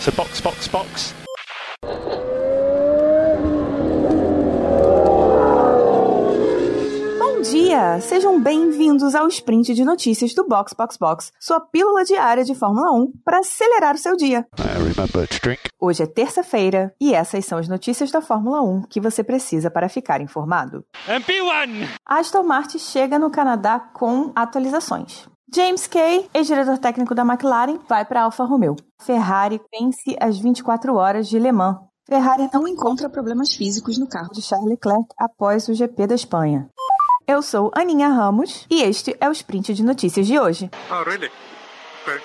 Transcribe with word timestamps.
So 0.00 0.12
box, 0.12 0.40
box, 0.40 0.68
box. 0.68 1.14
Bom 7.18 7.40
dia! 7.42 8.00
Sejam 8.00 8.40
bem-vindos 8.40 9.14
ao 9.14 9.26
sprint 9.28 9.74
de 9.74 9.84
notícias 9.84 10.34
do 10.34 10.46
Box 10.46 10.74
Box 10.76 10.96
Box, 10.96 11.32
sua 11.40 11.60
pílula 11.60 12.04
diária 12.04 12.44
de 12.44 12.54
Fórmula 12.54 12.92
1 12.92 13.12
para 13.24 13.38
acelerar 13.38 13.94
o 13.94 13.98
seu 13.98 14.16
dia. 14.16 14.46
Hoje 15.80 16.02
é 16.02 16.06
terça-feira 16.06 16.94
e 17.00 17.14
essas 17.14 17.44
são 17.44 17.58
as 17.58 17.68
notícias 17.68 18.10
da 18.10 18.20
Fórmula 18.20 18.62
1 18.62 18.82
que 18.88 19.00
você 19.00 19.24
precisa 19.24 19.70
para 19.70 19.88
ficar 19.88 20.20
informado. 20.20 20.84
MP1! 21.06 21.88
A 22.06 22.18
Aston 22.18 22.42
Martin 22.42 22.78
chega 22.78 23.18
no 23.18 23.30
Canadá 23.30 23.78
com 23.78 24.32
atualizações. 24.34 25.28
James 25.54 25.86
Kay, 25.86 26.28
ex-diretor 26.34 26.78
técnico 26.78 27.14
da 27.14 27.22
McLaren, 27.22 27.78
vai 27.88 28.04
para 28.04 28.22
Alfa 28.22 28.42
Romeo. 28.42 28.74
Ferrari 29.00 29.60
vence 29.70 30.16
as 30.20 30.36
24 30.36 30.96
horas 30.96 31.28
de 31.28 31.38
Le 31.38 31.52
Mans. 31.52 31.78
Ferrari 32.08 32.50
não 32.52 32.66
encontra 32.66 33.08
problemas 33.08 33.54
físicos 33.54 33.96
no 33.96 34.08
carro 34.08 34.32
de 34.32 34.42
Charles 34.42 34.68
Leclerc 34.68 35.06
após 35.16 35.68
o 35.68 35.74
GP 35.74 36.08
da 36.08 36.16
Espanha. 36.16 36.68
Eu 37.24 37.40
sou 37.40 37.70
Aninha 37.72 38.08
Ramos 38.08 38.66
e 38.68 38.82
este 38.82 39.16
é 39.20 39.28
o 39.28 39.32
sprint 39.32 39.74
de 39.74 39.84
notícias 39.84 40.26
de 40.26 40.36
hoje. 40.40 40.68
Oh, 40.90 41.08
really? 41.08 41.30
Okay. 42.02 42.20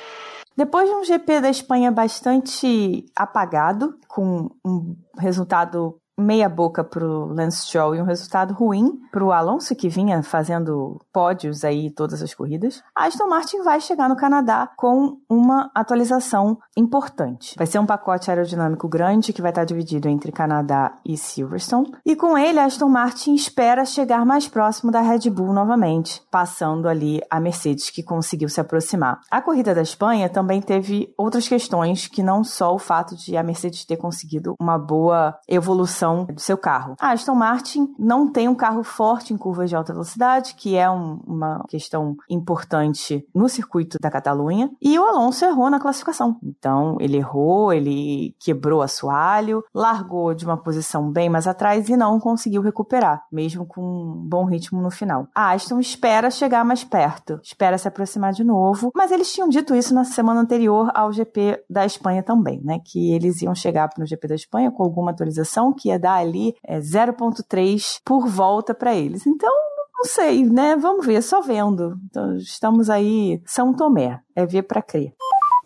Depois 0.58 0.90
de 0.90 0.96
um 0.96 1.06
GP 1.06 1.40
da 1.40 1.52
Espanha 1.52 1.92
bastante 1.92 3.06
apagado, 3.16 3.96
com 4.08 4.50
um 4.66 4.96
resultado 5.20 5.99
meia 6.20 6.50
boca 6.50 6.84
para 6.84 7.06
o 7.06 7.34
Lance 7.34 7.66
Stroll 7.66 7.96
e 7.96 8.02
um 8.02 8.06
resultado 8.06 8.54
ruim 8.54 9.00
para 9.12 9.24
o 9.24 9.32
Alonso, 9.32 9.76
que 9.76 9.90
vinha 9.90 10.22
fazendo 10.24 11.00
pódios 11.12 11.64
aí 11.64 11.90
todas 11.90 12.22
as 12.22 12.34
corridas, 12.34 12.84
a 12.96 13.06
Aston 13.06 13.28
Martin 13.28 13.62
vai 13.64 13.80
chegar 13.80 14.10
no 14.10 14.16
Canadá 14.16 14.70
com 14.78 15.18
uma 15.30 15.72
atualização 15.74 16.58
importante. 16.78 17.56
Vai 17.58 17.68
ser 17.68 17.80
um 17.80 17.86
pacote 17.86 18.30
aerodinâmico 18.30 18.88
grande 18.88 19.34
que 19.34 19.42
vai 19.42 19.52
estar 19.52 19.66
dividido 19.66 20.08
entre 20.08 20.32
Canadá 20.32 20.94
e 21.06 21.18
Silverstone, 21.18 21.92
e 22.06 22.16
com 22.16 22.38
ele 22.38 22.60
a 22.60 22.66
Aston 22.66 22.90
Martin 22.90 23.34
espera 23.34 23.86
chegar 23.86 24.26
mais 24.26 24.48
próximo 24.48 24.92
da 24.92 25.02
Red 25.02 25.30
Bull 25.30 25.54
novamente, 25.54 26.22
passando 26.32 26.88
ali 26.88 27.22
a 27.30 27.40
Mercedes, 27.40 27.90
que 27.90 28.04
conseguiu 28.04 28.50
se 28.50 28.62
aproximar. 28.62 29.20
A 29.30 29.42
corrida 29.42 29.74
da 29.74 29.82
Espanha 29.82 30.30
também 30.30 30.62
teve 30.62 31.14
outras 31.18 31.48
questões 31.48 32.08
que 32.08 32.24
não 32.24 32.44
só 32.44 32.74
o 32.74 32.80
fato 32.80 33.16
de 33.16 33.38
a 33.38 33.44
Mercedes 33.44 33.86
ter 33.86 33.98
conseguido 33.98 34.56
uma 34.60 34.78
boa 34.78 35.38
evolução 35.48 36.09
do 36.26 36.40
seu 36.40 36.58
carro. 36.58 36.96
A 37.00 37.12
Aston 37.12 37.36
Martin 37.36 37.94
não 37.98 38.32
tem 38.32 38.48
um 38.48 38.56
carro 38.56 38.84
forte 38.84 39.34
em 39.34 39.38
curvas 39.38 39.70
de 39.70 39.76
alta 39.76 39.94
velocidade, 39.94 40.56
que 40.56 40.76
é 40.76 40.90
um- 40.90 41.20
uma 41.26 41.64
questão 41.68 42.16
importante 42.30 43.26
no 43.34 43.48
circuito 43.48 43.98
da 44.02 44.10
Catalunha, 44.10 44.70
e 44.82 44.98
o 44.98 45.06
Alonso 45.06 45.46
errou 45.46 45.70
na 45.70 45.80
classificação. 45.80 46.38
Então, 46.44 46.98
ele 47.00 47.18
errou, 47.18 47.72
ele 47.74 48.36
quebrou 48.40 48.82
assoalho, 48.82 49.64
largou 49.74 50.34
de 50.34 50.46
uma 50.46 50.58
posição 50.58 51.10
bem 51.12 51.30
mais 51.30 51.48
atrás 51.48 51.90
e 51.90 51.98
não 51.98 52.20
conseguiu 52.20 52.62
recuperar, 52.62 53.24
mesmo 53.32 53.66
com 53.66 53.82
um 53.82 54.28
bom 54.28 54.46
ritmo 54.46 54.82
no 54.82 54.92
final. 54.92 55.28
A 55.34 55.52
Aston 55.52 55.80
espera 55.80 56.32
chegar 56.32 56.64
mais 56.66 56.84
perto, 56.84 57.40
espera 57.44 57.78
se 57.78 57.88
aproximar 57.88 58.34
de 58.34 58.44
novo, 58.44 58.92
mas 58.96 59.12
eles 59.12 59.32
tinham 59.32 59.50
dito 59.50 59.76
isso 59.76 59.94
na 59.94 60.04
semana 60.04 60.42
anterior 60.42 60.92
ao 60.94 61.12
GP 61.12 61.64
da 61.70 61.86
Espanha 61.86 62.24
também, 62.24 62.62
né? 62.64 62.80
Que 62.84 63.14
eles 63.14 63.42
iam 63.42 63.54
chegar 63.56 63.90
no 63.98 64.06
GP 64.06 64.28
da 64.28 64.36
Espanha 64.36 64.72
com 64.72 64.84
alguma 64.84 65.12
atualização 65.12 65.74
que 65.74 65.90
ia 65.90 65.99
dar 66.00 66.16
ali 66.16 66.56
é, 66.66 66.80
0,3 66.80 68.00
por 68.04 68.28
volta 68.28 68.74
para 68.74 68.96
eles. 68.96 69.28
Então, 69.28 69.54
não 69.98 70.06
sei, 70.06 70.46
né? 70.46 70.76
Vamos 70.78 71.06
ver, 71.06 71.22
só 71.22 71.42
vendo. 71.42 72.00
Então, 72.10 72.36
estamos 72.38 72.90
aí, 72.90 73.42
São 73.46 73.74
Tomé, 73.74 74.22
é 74.36 74.46
ver 74.46 74.64
para 74.64 74.82
crer. 74.82 75.14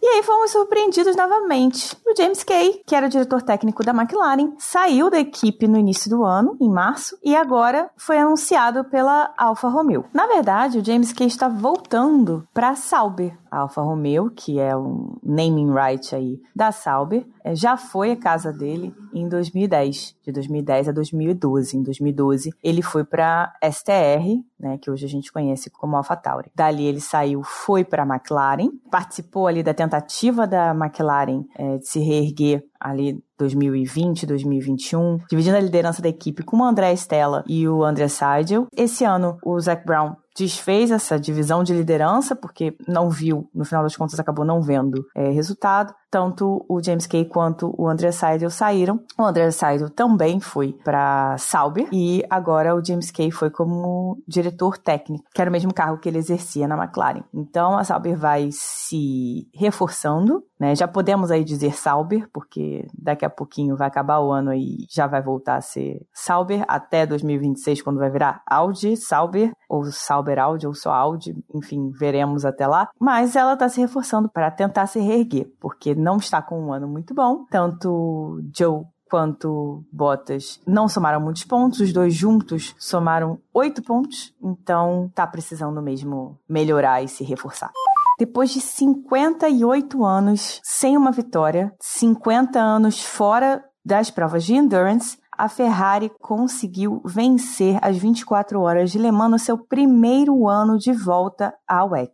E 0.02 0.06
aí 0.06 0.23
fomos 0.23 0.52
surpreendidos 0.52 1.16
novamente. 1.16 1.95
O 2.14 2.16
James 2.16 2.44
Kay, 2.44 2.83
que 2.86 2.95
era 2.95 3.08
o 3.08 3.09
diretor 3.09 3.42
técnico 3.42 3.83
da 3.83 3.92
McLaren, 3.92 4.53
saiu 4.59 5.09
da 5.09 5.17
equipe 5.17 5.67
no 5.67 5.80
início 5.80 6.11
do 6.11 6.23
ano, 6.23 6.56
em 6.61 6.69
março, 6.69 7.17
e 7.23 7.36
agora 7.36 7.89
foi 7.97 8.19
anunciado 8.19 8.83
pela 8.83 9.34
Alfa 9.35 9.68
Romeo. 9.68 10.06
Na 10.13 10.28
verdade, 10.28 10.78
o 10.78 10.85
James 10.85 11.12
Kay 11.12 11.25
está 11.25 11.47
voltando 11.47 12.47
para 12.53 12.75
Sauber. 12.75 13.35
A 13.50 13.59
Alfa 13.59 13.81
Romeo, 13.81 14.31
que 14.31 14.59
é 14.59 14.75
um 14.75 15.16
naming 15.24 15.72
right 15.72 16.16
aí 16.16 16.41
da 16.56 16.72
Sauber, 16.72 17.25
eh, 17.44 17.56
já 17.56 17.78
foi 17.78 18.12
a 18.12 18.16
casa 18.16 18.51
dele 18.51 18.94
em 19.13 19.30
2010, 19.30 20.16
de 20.24 20.31
2010 20.31 20.90
a 20.90 20.91
2012. 20.91 21.78
Em 21.78 21.84
2012, 21.84 22.51
ele 22.63 22.81
foi 22.81 23.03
para 23.03 23.53
STR, 23.62 24.41
né, 24.59 24.80
que 24.81 24.90
hoje 24.90 25.06
a 25.06 25.09
gente 25.09 25.31
conhece 25.31 25.69
como 25.69 25.95
AlphaTauri. 25.97 26.50
Dali 26.56 26.84
ele 26.84 27.00
saiu, 27.00 27.44
foi 27.44 27.84
para 27.84 28.01
a 28.01 28.07
McLaren, 28.07 28.72
participou 28.90 29.45
ali 29.45 29.62
da 29.62 29.74
tentativa 29.74 30.47
da 30.47 30.72
McLaren 30.72 31.45
eh, 31.56 31.78
de 31.78 31.88
se 31.88 32.03
reerguer 32.03 32.64
ali 32.80 33.24
2020, 33.38 34.25
2021, 34.25 35.18
dividindo 35.30 35.58
a 35.58 35.59
liderança 35.59 36.02
da 36.02 36.09
equipe 36.09 36.44
com 36.44 36.58
o 36.58 36.64
André 36.64 36.94
Stella 36.94 37.44
e 37.47 37.68
o 37.68 37.84
André 37.84 38.08
Seidel. 38.08 38.68
Esse 38.75 39.03
ano, 39.03 39.38
o 39.44 39.59
Zac 39.59 39.86
Brown 39.86 40.16
desfez 40.36 40.92
essa 40.92 41.19
divisão 41.19 41.63
de 41.63 41.74
liderança, 41.74 42.36
porque 42.36 42.75
não 42.88 43.09
viu, 43.09 43.50
no 43.53 43.66
final 43.66 43.84
das 43.84 43.96
contas, 43.96 44.19
acabou 44.19 44.44
não 44.44 44.62
vendo 44.62 45.06
eh, 45.16 45.30
resultado. 45.30 45.94
Tanto 46.13 46.63
o 46.69 46.79
James 46.79 47.07
Kay 47.07 47.25
quanto 47.25 47.74
o 47.75 47.90
André 47.90 48.12
Seidel 48.12 48.51
saíram. 48.51 49.00
O 49.18 49.24
André 49.24 49.50
Seidel 49.50 49.90
também 49.90 50.40
foi 50.40 50.72
para 50.72 51.35
Sauber 51.40 51.88
e 51.91 52.24
agora 52.29 52.75
o 52.75 52.85
James 52.85 53.09
Kay 53.09 53.31
foi 53.31 53.50
como 53.50 54.22
diretor 54.28 54.78
técnico, 54.78 55.24
que 55.34 55.41
era 55.41 55.50
o 55.50 55.51
mesmo 55.51 55.74
cargo 55.74 55.97
que 55.97 56.07
ele 56.07 56.19
exercia 56.19 56.68
na 56.68 56.78
McLaren. 56.78 57.24
Então 57.34 57.75
a 57.75 57.84
Sauber 57.84 58.16
vai 58.16 58.50
se 58.51 59.50
reforçando, 59.56 60.44
né? 60.59 60.75
Já 60.75 60.88
podemos 60.88 61.31
aí 61.31 61.44
dizer 61.44 61.75
Sauber, 61.75 62.30
porque 62.31 62.88
daqui 62.94 63.25
a 63.25 63.30
pouquinho 63.30 63.75
vai 63.75 63.88
acabar 63.88 64.19
o 64.19 64.31
ano 64.31 64.53
e 64.53 64.85
já 64.91 65.07
vai 65.07 65.22
voltar 65.22 65.56
a 65.56 65.62
ser 65.62 66.06
Sauber 66.13 66.63
até 66.68 67.07
2026, 67.07 67.81
quando 67.81 67.97
vai 67.97 68.12
virar 68.12 68.44
Audi 68.47 68.95
Sauber 68.95 69.51
ou 69.68 69.84
Sauber 69.85 70.38
Audi 70.38 70.68
ou 70.68 70.75
só 70.75 70.91
Audi, 70.91 71.35
enfim, 71.56 71.90
veremos 72.00 72.45
até 72.45 72.68
lá. 72.68 72.88
Mas 73.00 73.35
ela 73.35 73.53
está 73.53 73.68
se 73.68 73.81
reforçando 73.81 74.30
para 74.30 74.51
tentar 74.51 74.85
se 74.85 75.00
reerguer, 75.00 75.47
porque 75.59 75.95
não 76.03 76.18
está 76.18 76.41
com 76.41 76.59
um 76.59 76.74
ano 76.74 76.88
muito 76.88 77.14
bom. 77.14 77.46
Tanto 77.50 78.41
Joe 78.56 78.84
quanto 79.09 79.86
Bottas 79.91 80.59
não 80.66 80.88
somaram 80.88 81.22
muitos 81.22 81.44
pontos, 81.44 81.80
os 81.80 81.94
dois 81.94 82.16
juntos 82.16 82.75
somaram 82.80 83.40
oito 83.53 83.84
pontos, 83.84 84.34
então 84.42 85.12
tá 85.13 85.28
precisando 85.28 85.81
mesmo 85.81 86.40
melhorar 86.50 87.03
e 87.03 87.08
se 87.08 87.24
reforçar. 87.24 87.72
Depois 88.18 88.52
de 88.52 88.59
58 88.59 90.03
anos 90.03 90.59
sem 90.63 90.97
uma 90.97 91.12
vitória, 91.12 91.72
50 91.80 92.59
anos 92.59 93.03
fora 93.03 93.63
das 93.86 94.09
provas 94.09 94.44
de 94.44 94.56
endurance, 94.56 95.18
a 95.38 95.50
Ferrari 95.50 96.12
conseguiu 96.19 97.02
vencer 97.06 97.78
as 97.81 97.97
24 97.97 98.62
horas 98.62 98.92
de 98.92 98.97
Le 98.97 99.12
Mans 99.12 99.31
no 99.31 99.40
seu 99.40 99.58
primeiro 99.58 100.47
ano 100.47 100.78
de 100.78 100.92
volta 100.92 101.53
à 101.68 101.84
WEC. 101.84 102.13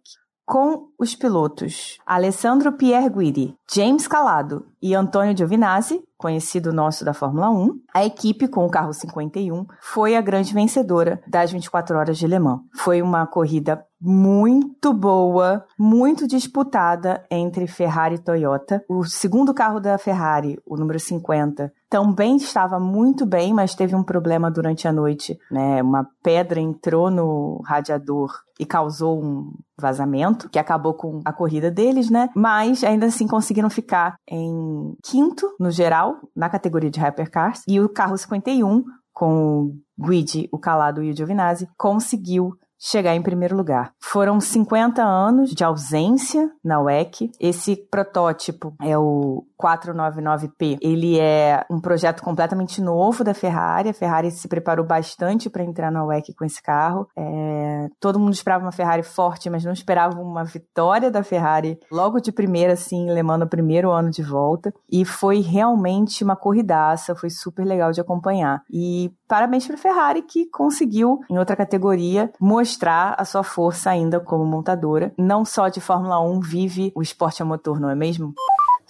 Com 0.52 0.88
os 0.98 1.14
pilotos. 1.14 2.00
Alessandro 2.04 2.72
Pierre 2.72 3.08
Guidi, 3.08 3.54
James 3.72 4.08
Calado 4.08 4.66
e 4.82 4.96
Antônio 4.96 5.36
Giovinazzi, 5.36 6.02
conhecido 6.18 6.74
nosso 6.74 7.06
da 7.06 7.14
Fórmula 7.14 7.50
1, 7.50 7.80
a 7.94 8.06
equipe 8.06 8.48
com 8.48 8.66
o 8.66 8.70
carro 8.70 8.94
51 8.94 9.66
foi 9.80 10.16
a 10.16 10.22
grande 10.22 10.54
vencedora 10.54 11.22
das 11.26 11.52
24 11.52 11.98
horas 11.98 12.18
de 12.18 12.28
Le 12.28 12.40
Mans. 12.40 12.62
Foi 12.76 13.02
uma 13.02 13.26
corrida 13.26 13.84
muito 14.02 14.94
boa, 14.94 15.66
muito 15.78 16.28
disputada 16.28 17.26
entre 17.30 17.68
Ferrari 17.68 18.16
e 18.16 18.20
Toyota. 18.20 18.84
O 18.88 19.04
segundo 19.04 19.54
carro 19.54 19.80
da 19.80 19.98
Ferrari, 19.98 20.58
o 20.66 20.78
número 20.78 21.00
50, 21.00 21.74
também 21.90 22.38
estava 22.38 22.80
muito 22.80 23.26
bem, 23.26 23.54
mas 23.54 23.76
teve 23.76 23.96
um 23.96 24.04
problema 24.04 24.52
durante 24.52 24.88
a 24.88 24.94
noite, 24.94 25.38
né? 25.52 25.82
Uma 25.82 26.08
pedra 26.24 26.60
entrou 26.60 27.10
no 27.10 27.62
radiador 27.66 28.32
e 28.60 28.66
causou 28.66 29.22
um 29.22 29.54
vazamento 29.78 30.50
que 30.50 30.60
acabou 30.60 30.94
com 30.94 31.22
a 31.26 31.34
corrida 31.34 31.72
deles, 31.72 32.10
né? 32.10 32.30
Mas 32.36 32.84
ainda 32.84 33.08
assim 33.08 33.26
conseguiram 33.26 33.70
ficar 33.70 34.16
em 34.30 34.69
quinto 35.04 35.56
no 35.60 35.71
geral 35.71 36.18
na 36.36 36.50
categoria 36.50 36.89
de 36.89 37.00
hypercars. 37.00 37.63
E 37.68 37.80
o 37.80 37.89
carro 37.89 38.18
51 38.18 38.83
com 39.13 39.33
o 39.36 39.75
Guidi, 39.98 40.48
o 40.51 40.57
Calado 40.57 41.04
e 41.04 41.12
o 41.12 41.16
Giovinazzi 41.16 41.68
conseguiu 41.77 42.57
chegar 42.80 43.14
em 43.16 43.22
primeiro 43.22 43.56
lugar. 43.56 43.92
Foram 44.00 44.40
50 44.40 45.04
anos 45.04 45.52
de 45.52 45.64
ausência 45.64 46.50
na 46.64 46.80
WEC. 46.80 47.30
Esse 47.40 47.76
protótipo 47.76 48.74
é 48.81 48.98
o 48.98 49.44
499P. 49.62 50.78
Ele 50.81 51.20
é 51.20 51.66
um 51.70 51.81
projeto 51.81 52.24
completamente 52.24 52.81
novo 52.81 53.24
da 53.24 53.34
Ferrari. 53.34 53.90
A 53.90 53.94
Ferrari 53.94 54.31
se 54.31 54.48
preparou 54.48 54.86
bastante 54.86 55.50
para 55.50 55.64
entrar 55.64 55.92
na 55.92 56.06
WEC 56.06 56.34
com 56.34 56.46
esse 56.46 56.64
carro. 56.64 57.08
É... 57.18 57.88
Todo 58.00 58.20
mundo 58.20 58.34
esperava 58.34 58.64
uma 58.64 58.72
Ferrari 58.72 59.04
forte, 59.04 59.50
mas 59.50 59.66
não 59.66 59.74
esperava 59.74 60.20
uma 60.20 60.46
vitória 60.46 61.12
da 61.12 61.22
Ferrari 61.22 61.78
logo 61.92 62.22
de 62.22 62.32
primeira, 62.32 62.74
assim, 62.74 63.12
Le 63.12 63.22
Mans 63.22 63.40
no 63.40 63.50
primeiro 63.50 63.92
ano 63.92 64.10
de 64.10 64.24
volta. 64.24 64.74
E 64.90 65.04
foi 65.04 65.42
realmente 65.42 66.24
uma 66.24 66.38
corridaça, 66.38 67.16
foi 67.16 67.30
super 67.30 67.66
legal 67.66 67.92
de 67.92 68.00
acompanhar. 68.00 68.64
E 68.72 69.12
parabéns 69.30 69.68
para 69.68 69.76
a 69.76 69.78
Ferrari 69.78 70.24
que 70.24 70.48
conseguiu, 70.48 71.22
em 71.30 71.38
outra 71.38 71.56
categoria, 71.56 72.34
mostrar 72.40 73.16
a 73.18 73.24
sua 73.24 73.44
força 73.44 73.92
ainda 73.92 74.20
como 74.20 74.44
montadora. 74.44 75.14
Não 75.18 75.46
só 75.46 75.70
de 75.70 75.80
Fórmula 75.80 76.20
1 76.20 76.40
vive 76.40 76.92
o 76.96 77.02
esporte 77.02 77.42
a 77.42 77.46
motor, 77.46 77.80
não 77.80 77.92
é 77.92 77.96
mesmo? 77.96 78.34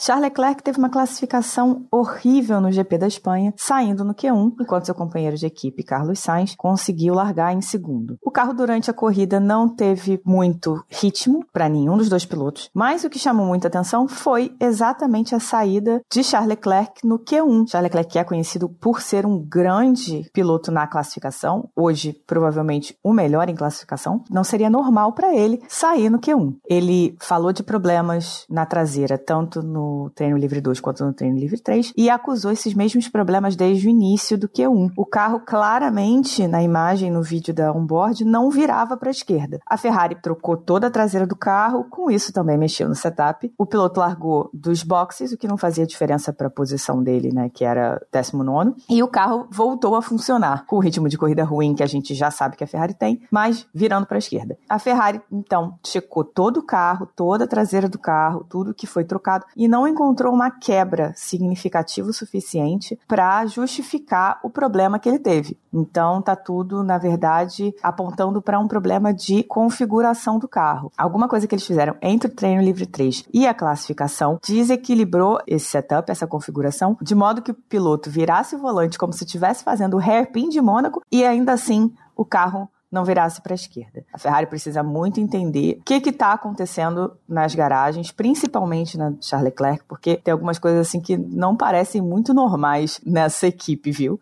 Charles 0.01 0.29
Leclerc 0.29 0.63
teve 0.63 0.77
uma 0.77 0.89
classificação 0.89 1.85
horrível 1.91 2.61
no 2.61 2.71
GP 2.71 2.97
da 2.97 3.07
Espanha, 3.07 3.53
saindo 3.57 4.05
no 4.05 4.15
Q1, 4.15 4.53
enquanto 4.61 4.85
seu 4.85 4.95
companheiro 4.95 5.35
de 5.35 5.45
equipe, 5.45 5.83
Carlos 5.83 6.19
Sainz, 6.19 6.55
conseguiu 6.55 7.13
largar 7.13 7.53
em 7.53 7.59
segundo. 7.59 8.17
O 8.23 8.31
carro 8.31 8.53
durante 8.53 8.89
a 8.89 8.93
corrida 8.93 9.41
não 9.41 9.67
teve 9.67 10.21
muito 10.25 10.81
ritmo 10.87 11.45
para 11.51 11.67
nenhum 11.67 11.97
dos 11.97 12.07
dois 12.07 12.25
pilotos, 12.25 12.69
mas 12.73 13.03
o 13.03 13.09
que 13.09 13.19
chamou 13.19 13.45
muita 13.45 13.67
atenção 13.67 14.07
foi 14.07 14.55
exatamente 14.57 15.35
a 15.35 15.39
saída 15.39 16.01
de 16.09 16.23
Charles 16.23 16.49
Leclerc 16.49 17.05
no 17.05 17.19
Q1. 17.19 17.69
Charles 17.69 17.91
Leclerc 17.91 18.17
é 18.17 18.23
conhecido 18.23 18.69
por 18.69 19.01
ser 19.01 19.25
um 19.25 19.37
grande 19.37 20.29
piloto 20.33 20.71
na 20.71 20.87
classificação, 20.87 21.67
hoje 21.75 22.13
provavelmente 22.25 22.97
o 23.03 23.11
melhor 23.11 23.49
em 23.49 23.55
classificação, 23.55 24.23
não 24.29 24.45
seria 24.45 24.69
normal 24.69 25.11
para 25.11 25.35
ele 25.35 25.61
sair 25.67 26.09
no 26.09 26.19
Q1. 26.19 26.55
Ele 26.69 27.17
falou 27.19 27.51
de 27.51 27.63
problemas 27.63 28.45
na 28.49 28.65
traseira, 28.65 29.17
tanto 29.17 29.61
no 29.61 29.88
treino 30.15 30.38
livre 30.38 30.62
2 30.62 30.80
quanto 30.80 31.06
no 31.06 31.13
treino 31.13 31.38
livre 31.38 31.59
3, 31.59 31.94
e 31.95 32.09
acusou 32.09 32.51
esses 32.51 32.74
mesmos 32.74 33.07
problemas 33.07 33.56
desde 33.56 33.88
o 33.88 33.89
início 33.89 34.38
do 34.38 34.47
Q1. 34.47 34.91
O 34.95 35.06
carro 35.06 35.39
claramente, 35.39 36.47
na 36.47 36.62
imagem, 36.62 37.12
no 37.12 37.21
vídeo 37.21 37.53
da 37.53 37.71
onboard, 37.71 38.24
não 38.24 38.50
virava 38.50 38.97
para 38.97 39.09
a 39.09 39.12
esquerda. 39.12 39.59
A 39.65 39.77
Ferrari 39.77 40.15
trocou 40.21 40.57
toda 40.57 40.88
a 40.88 40.91
traseira 40.91 41.25
do 41.25 41.36
carro, 41.36 41.86
com 41.89 42.12
isso 42.12 42.33
também 42.33 42.57
mexeu 42.57 42.88
no 42.88 42.95
setup. 42.95 43.51
O 43.57 43.65
piloto 43.65 44.00
largou 44.00 44.50
dos 44.53 44.83
boxes, 44.83 45.31
o 45.31 45.38
que 45.38 45.47
não 45.47 45.57
fazia 45.57 45.86
diferença 45.86 46.33
para 46.33 46.47
a 46.47 46.51
posição 46.51 47.01
dele, 47.03 47.31
né, 47.33 47.50
que 47.50 47.63
era 47.63 48.01
19 48.12 48.50
e 48.89 49.03
o 49.03 49.07
carro 49.07 49.47
voltou 49.50 49.95
a 49.95 50.01
funcionar 50.01 50.65
com 50.65 50.77
o 50.77 50.80
ritmo 50.80 51.07
de 51.07 51.18
corrida 51.18 51.44
ruim 51.44 51.75
que 51.75 51.83
a 51.83 51.88
gente 51.88 52.13
já 52.13 52.31
sabe 52.31 52.56
que 52.56 52.63
a 52.63 52.68
Ferrari 52.68 52.94
tem, 52.94 53.21
mas 53.31 53.68
virando 53.74 54.06
para 54.06 54.18
a 54.18 54.19
esquerda. 54.19 54.57
A 54.68 54.80
Ferrari 54.80 55.21
então 55.31 55.77
checou 55.85 56.24
todo 56.24 56.57
o 56.57 56.65
carro, 56.65 57.07
toda 57.15 57.44
a 57.45 57.47
traseira 57.47 57.88
do 57.88 58.00
carro, 58.00 58.45
tudo 58.50 58.74
que 58.74 58.88
foi 58.88 59.03
trocado 59.03 59.45
e 59.56 59.68
não 59.79 59.87
encontrou 59.87 60.33
uma 60.33 60.51
quebra 60.51 61.13
significativa 61.15 62.09
o 62.09 62.13
suficiente 62.13 62.99
para 63.07 63.45
justificar 63.45 64.37
o 64.43 64.49
problema 64.49 64.99
que 64.99 65.07
ele 65.07 65.19
teve. 65.19 65.57
Então 65.73 66.21
tá 66.21 66.35
tudo, 66.35 66.83
na 66.83 66.97
verdade, 66.97 67.73
apontando 67.81 68.41
para 68.41 68.59
um 68.59 68.67
problema 68.67 69.13
de 69.13 69.41
configuração 69.43 70.37
do 70.37 70.49
carro. 70.49 70.91
Alguma 70.97 71.29
coisa 71.29 71.47
que 71.47 71.55
eles 71.55 71.65
fizeram 71.65 71.95
entre 72.01 72.29
o 72.29 72.35
treino 72.35 72.61
livre 72.61 72.85
3 72.85 73.23
e 73.33 73.47
a 73.47 73.53
classificação 73.53 74.37
desequilibrou 74.45 75.39
esse 75.47 75.67
setup, 75.67 76.11
essa 76.11 76.27
configuração, 76.27 76.97
de 77.01 77.15
modo 77.15 77.41
que 77.41 77.51
o 77.51 77.55
piloto 77.55 78.09
virasse 78.09 78.57
o 78.57 78.59
volante 78.59 78.97
como 78.97 79.13
se 79.13 79.23
estivesse 79.23 79.63
fazendo 79.63 79.95
o 79.95 80.01
hairpin 80.01 80.49
de 80.49 80.59
Mônaco 80.59 81.01
e 81.09 81.23
ainda 81.23 81.53
assim 81.53 81.93
o 82.17 82.25
carro 82.25 82.69
não 82.91 83.05
virasse 83.05 83.41
para 83.41 83.53
a 83.53 83.55
esquerda. 83.55 83.98
A 84.19 84.21
Ferrari 84.21 84.48
precisa 84.48 84.83
muito 84.83 85.21
entender 85.21 85.77
o 85.80 85.83
que 85.83 86.10
está 86.10 86.33
acontecendo 86.33 87.18
nas 87.27 87.56
garagens, 87.56 88.12
principalmente 88.12 88.98
na 88.98 89.13
Charles 89.21 89.51
Leclerc, 89.51 89.86
porque 89.88 90.18
tem 90.18 90.33
algumas 90.33 90.60
coisas 90.60 90.88
assim 90.88 91.00
que 91.00 91.16
não 91.16 91.56
parecem 91.56 92.01
muito 92.01 92.33
normais 92.33 93.00
nessa 93.06 93.48
equipe, 93.48 93.92
viu? 93.92 94.19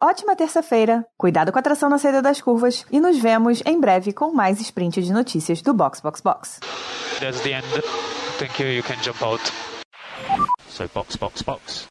Ótima 0.00 0.36
terça-feira, 0.36 1.04
cuidado 1.18 1.50
com 1.50 1.58
a 1.58 1.62
tração 1.62 1.90
na 1.90 1.98
saída 1.98 2.22
das 2.22 2.40
curvas 2.40 2.86
e 2.92 3.00
nos 3.00 3.18
vemos 3.18 3.60
em 3.66 3.80
breve 3.80 4.12
com 4.12 4.32
mais 4.32 4.60
sprint 4.60 5.02
de 5.02 5.12
notícias 5.12 5.60
do 5.60 5.74
Box 5.74 6.00
Box 6.00 6.20
Box. 6.20 6.60
That's 7.18 7.40
the 7.40 7.54
end. 7.54 7.66
Thank 8.38 8.62
you. 8.62 8.70
You 8.70 8.84
can 8.84 9.02
jump 9.02 9.20
out. 9.24 9.42
So 10.68 10.88
box, 10.94 11.16
box, 11.16 11.42
box. 11.42 11.88